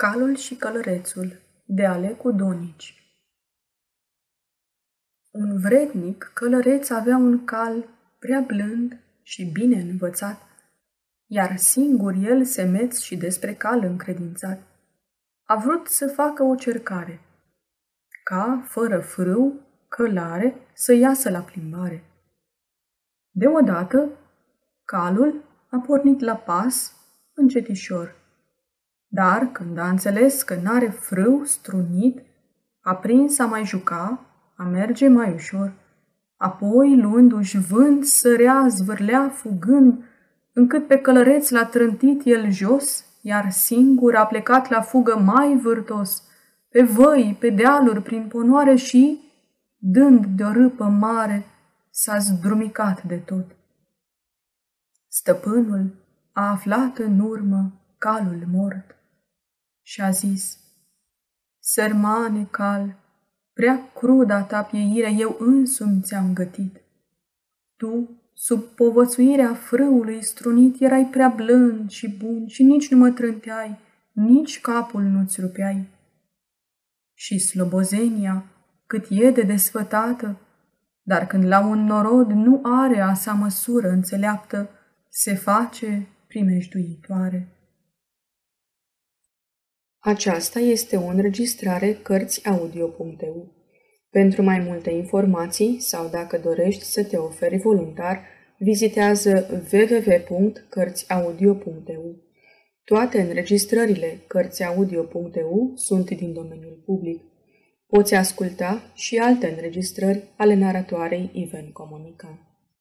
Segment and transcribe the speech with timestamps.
[0.00, 3.14] Calul și călărețul de Alecu Donici
[5.30, 10.40] Un vrednic călăreț avea un cal prea blând și bine învățat,
[11.26, 14.62] iar singur el semeț și despre cal încredințat.
[15.44, 17.20] A vrut să facă o cercare,
[18.24, 22.04] ca, fără frâu, călare, să iasă la plimbare.
[23.30, 24.08] Deodată,
[24.84, 26.92] calul a pornit la pas
[27.34, 28.19] încetișor
[29.12, 32.22] dar când a înțeles că n-are frâu strunit,
[32.80, 34.20] a prins a mai juca,
[34.56, 35.72] a merge mai ușor.
[36.36, 40.04] Apoi, luându-și vânt, sărea, zvârlea, fugând,
[40.52, 46.22] încât pe călăreț l-a trântit el jos, iar singur a plecat la fugă mai vârtos,
[46.68, 49.20] pe văi, pe dealuri, prin ponoare și,
[49.76, 51.44] dând de o râpă mare,
[51.90, 53.46] s-a zdrumicat de tot.
[55.08, 55.94] Stăpânul
[56.32, 58.99] a aflat în urmă calul mort
[59.90, 60.58] și a zis,
[61.58, 62.96] Sărmane cal,
[63.52, 66.80] prea cruda ta pieire eu însumi ți-am gătit.
[67.76, 73.78] Tu, sub povățuirea frâului strunit, erai prea blând și bun și nici nu mă trânteai,
[74.12, 75.88] nici capul nu-ți rupeai.
[77.14, 78.44] Și slobozenia,
[78.86, 80.40] cât e de desfătată,
[81.02, 84.70] dar când la un norod nu are a sa măsură înțeleaptă,
[85.08, 87.54] se face primejduitoare.
[90.02, 93.52] Aceasta este o înregistrare Cărțiaudio.eu.
[94.10, 98.24] Pentru mai multe informații sau dacă dorești să te oferi voluntar,
[98.58, 102.16] vizitează www.cărțiaudio.eu.
[102.84, 107.22] Toate înregistrările Cărțiaudio.eu sunt din domeniul public.
[107.86, 112.49] Poți asculta și alte înregistrări ale naratoarei Iven Comunica.